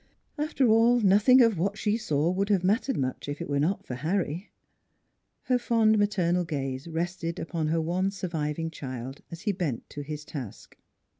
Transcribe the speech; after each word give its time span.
After 0.35 0.67
all, 0.67 0.99
nothing 0.99 1.41
of 1.43 1.59
what 1.59 1.77
she 1.77 1.95
saw 1.95 2.31
would 2.31 2.49
have 2.49 2.63
mattered 2.63 2.97
much 2.97 3.29
if 3.29 3.39
it 3.39 3.47
were 3.47 3.59
not 3.59 3.85
for 3.85 3.93
Harry. 3.93 4.49
Her 5.43 5.59
fond 5.59 5.99
maternal 5.99 6.43
gaze 6.43 6.87
rested 6.87 7.37
upon 7.37 7.67
her 7.67 7.79
one 7.79 8.09
surviving 8.09 8.71
child 8.71 9.21
as 9.29 9.41
he 9.41 9.51
bent 9.51 9.87
to 9.91 10.01
his 10.01 10.25
task. 10.25 10.75